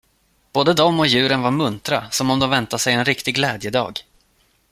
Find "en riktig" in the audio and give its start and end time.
2.93-3.35